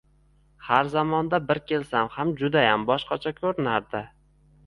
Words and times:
Har 0.67 0.87
zamonda 0.93 1.39
bir 1.51 1.59
kelsam 1.73 2.09
ham 2.15 2.33
judayam 2.41 2.87
boshqacha 2.89 3.35
koʻrinardi. 3.43 4.05